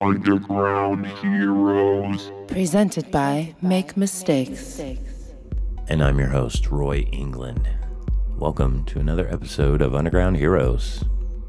Underground 0.00 1.08
Heroes. 1.08 2.30
Presented 2.46 3.10
by 3.10 3.52
Make 3.60 3.96
Mistakes. 3.96 4.80
And 5.88 6.04
I'm 6.04 6.20
your 6.20 6.28
host, 6.28 6.70
Roy 6.70 6.98
England. 7.10 7.68
Welcome 8.36 8.84
to 8.84 9.00
another 9.00 9.26
episode 9.28 9.82
of 9.82 9.96
Underground 9.96 10.36
Heroes. 10.36 11.02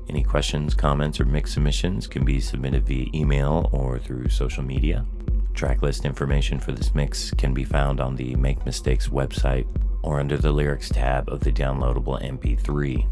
Any 0.09 0.23
questions, 0.23 0.73
comments, 0.73 1.20
or 1.20 1.25
mix 1.25 1.54
submissions 1.54 2.07
can 2.07 2.25
be 2.25 2.39
submitted 2.39 2.88
via 2.88 3.05
email 3.13 3.70
or 3.71 3.99
through 3.99 4.29
social 4.29 4.63
media. 4.63 5.05
Tracklist 5.54 6.04
information 6.04 6.59
for 6.59 6.71
this 6.71 6.95
mix 6.95 7.29
can 7.29 7.54
be 7.54 7.63
found 7.63 8.00
on 8.00 8.16
the 8.16 8.36
Make 8.36 8.66
Mistakes 8.66 9.09
website 9.09 9.68
or 10.02 10.20
under 10.20 10.38
the 10.38 10.52
lyrics 10.52 10.89
tab 10.89 11.29
of 11.29 11.41
the 11.41 11.52
downloadable 11.52 12.20
MP3. 12.23 13.07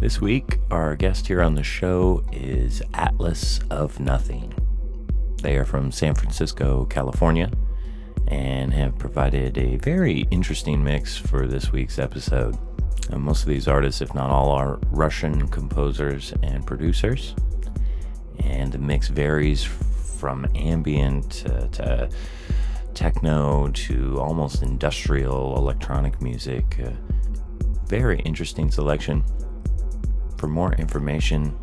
This 0.00 0.20
week, 0.20 0.60
our 0.70 0.94
guest 0.94 1.26
here 1.26 1.42
on 1.42 1.56
the 1.56 1.64
show 1.64 2.22
is 2.30 2.80
Atlas 2.94 3.58
of 3.68 3.98
Nothing. 3.98 4.54
They 5.42 5.56
are 5.56 5.64
from 5.64 5.90
San 5.90 6.14
Francisco, 6.14 6.84
California, 6.84 7.50
and 8.28 8.72
have 8.72 8.96
provided 8.96 9.58
a 9.58 9.74
very 9.78 10.20
interesting 10.30 10.84
mix 10.84 11.16
for 11.16 11.48
this 11.48 11.72
week's 11.72 11.98
episode. 11.98 12.56
And 13.10 13.22
most 13.22 13.42
of 13.42 13.48
these 13.48 13.66
artists, 13.66 14.00
if 14.00 14.14
not 14.14 14.30
all, 14.30 14.52
are 14.52 14.78
Russian 14.92 15.48
composers 15.48 16.32
and 16.44 16.64
producers. 16.64 17.34
And 18.44 18.70
the 18.70 18.78
mix 18.78 19.08
varies 19.08 19.64
from 19.64 20.46
ambient 20.54 21.28
to, 21.32 21.68
to 21.72 22.08
techno 22.94 23.68
to 23.72 24.20
almost 24.20 24.62
industrial 24.62 25.56
electronic 25.56 26.22
music. 26.22 26.78
Uh, 26.80 26.90
very 27.88 28.20
interesting 28.20 28.70
selection. 28.70 29.24
For 30.38 30.46
more 30.46 30.72
information 30.74 31.58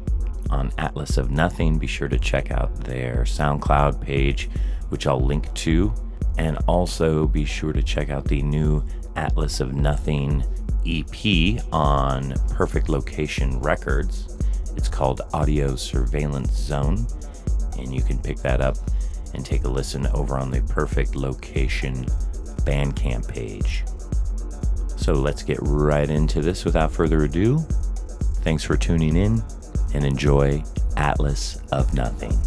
on 0.49 0.71
Atlas 0.77 1.17
of 1.17 1.31
Nothing, 1.31 1.79
be 1.79 1.88
sure 1.88 2.09
to 2.09 2.20
check 2.20 2.52
out 2.52 2.75
their 2.81 3.23
SoundCloud 3.23 4.02
page, 4.02 4.49
which 4.89 5.07
I'll 5.07 5.25
link 5.25 5.52
to. 5.55 5.93
And 6.38 6.58
also 6.67 7.25
be 7.25 7.45
sure 7.45 7.72
to 7.72 7.81
check 7.81 8.09
out 8.09 8.25
the 8.25 8.41
new 8.41 8.83
Atlas 9.16 9.61
of 9.61 9.73
Nothing 9.73 10.44
EP 10.85 11.63
on 11.72 12.33
Perfect 12.50 12.89
Location 12.89 13.61
Records. 13.61 14.38
It's 14.75 14.89
called 14.89 15.22
Audio 15.33 15.78
Surveillance 15.78 16.52
Zone, 16.52 17.07
and 17.80 17.95
you 17.95 18.02
can 18.02 18.19
pick 18.19 18.38
that 18.39 18.59
up 18.59 18.75
and 19.33 19.45
take 19.45 19.63
a 19.63 19.69
listen 19.69 20.05
over 20.07 20.38
on 20.38 20.52
the 20.52 20.61
Perfect 20.63 21.16
Location 21.16 22.03
Bandcamp 22.66 23.25
page. 23.30 23.85
So 24.97 25.13
let's 25.13 25.44
get 25.44 25.59
right 25.61 26.09
into 26.09 26.41
this 26.41 26.66
without 26.66 26.91
further 26.91 27.23
ado. 27.23 27.66
Thanks 28.45 28.63
for 28.63 28.77
tuning 28.77 29.15
in 29.15 29.43
and 29.95 30.05
enjoy 30.05 30.63
Atlas 30.97 31.59
of 31.71 31.91
Nothing. 31.95 32.38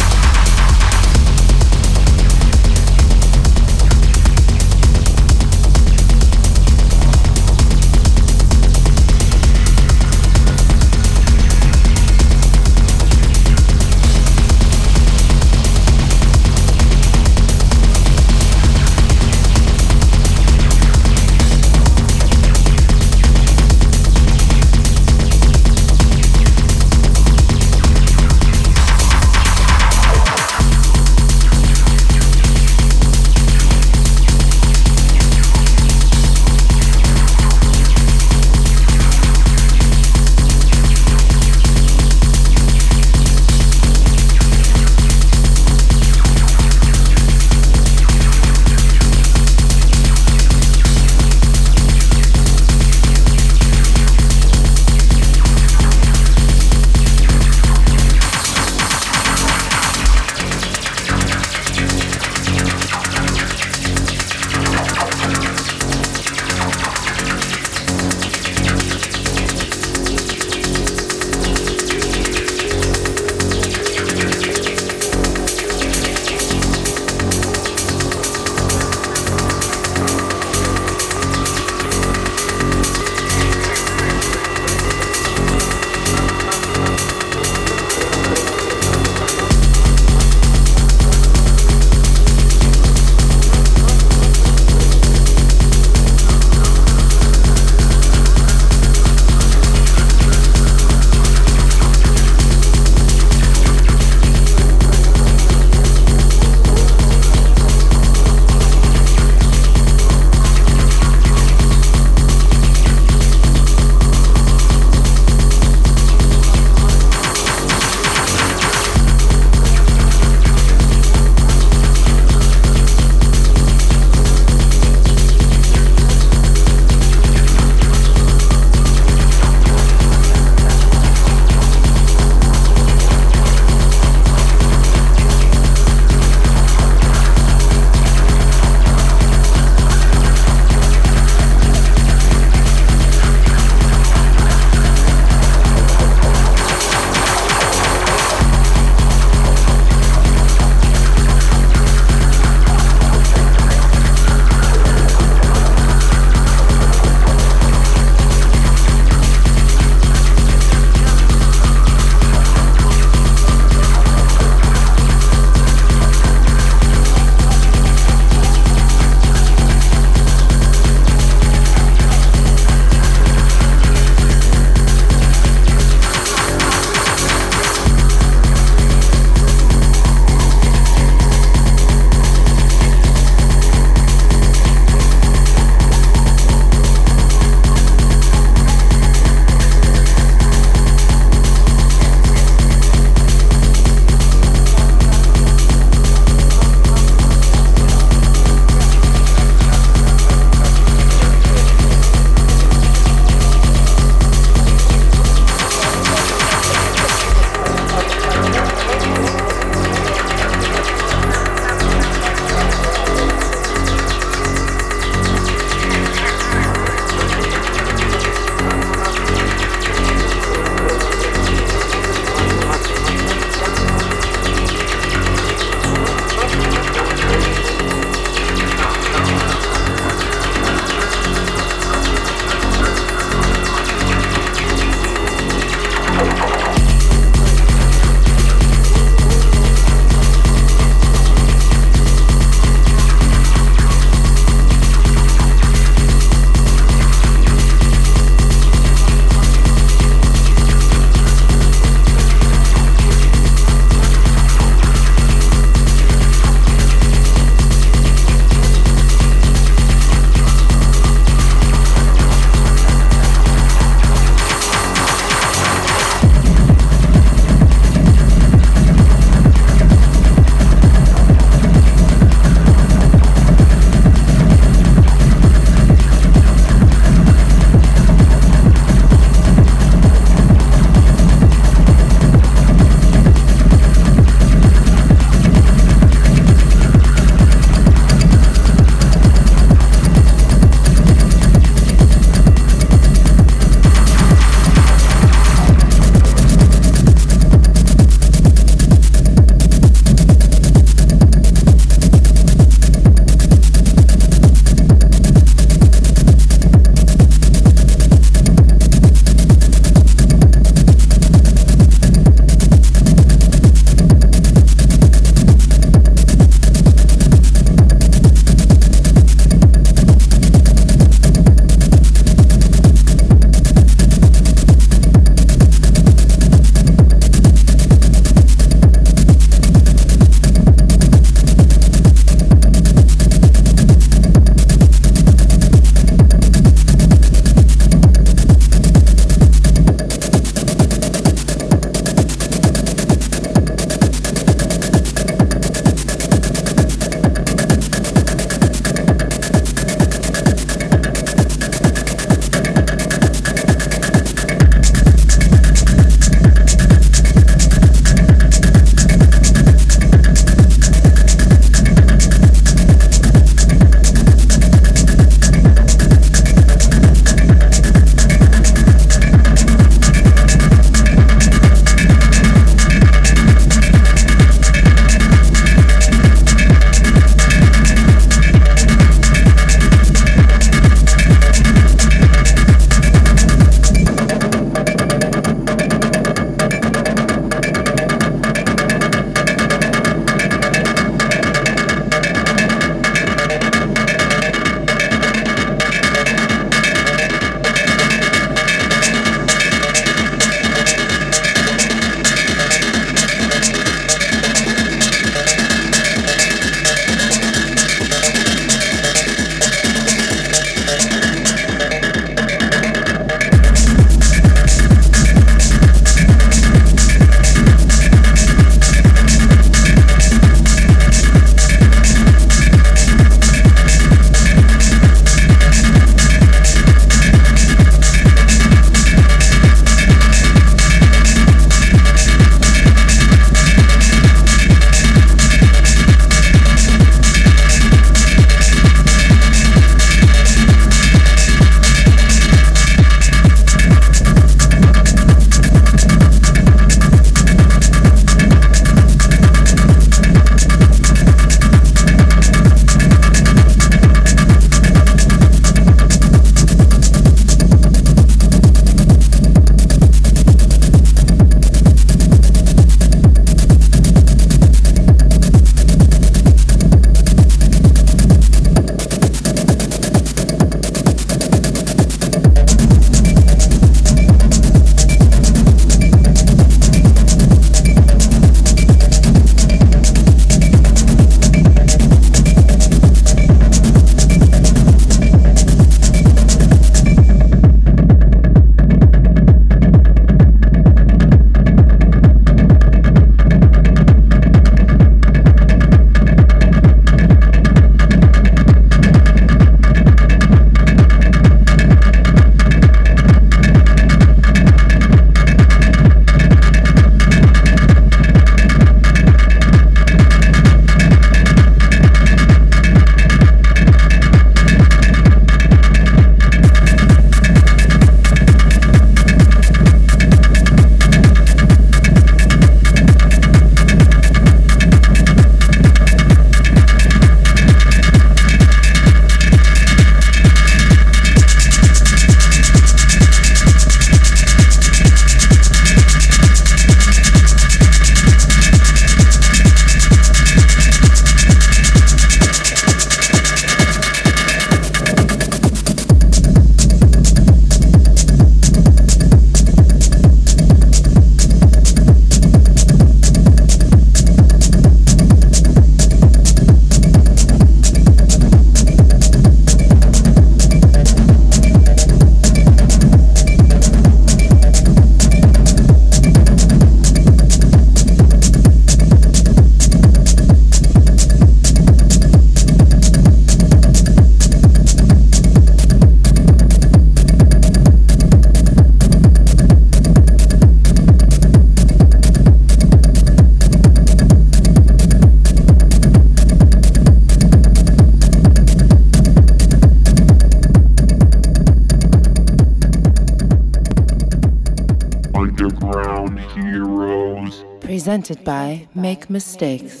Presented 598.21 598.45
by 598.45 598.87
Make 598.93 599.31
Mistakes. 599.31 600.00